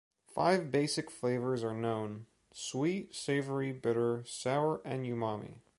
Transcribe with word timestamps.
Five 0.33 0.71
basic 0.71 1.11
flavors 1.11 1.63
are 1.63 1.75
known: 1.75 2.25
sweet, 2.51 3.13
savory, 3.13 3.71
bitter, 3.71 4.23
sour 4.25 4.81
and 4.83 5.05
umami. 5.05 5.59